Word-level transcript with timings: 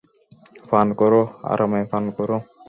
পান 0.69 0.87
করো, 0.99 1.21
আরামে 1.51 1.81
পান 1.91 2.03
করো। 2.17 2.37